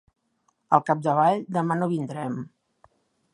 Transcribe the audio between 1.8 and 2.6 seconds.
no vindrem.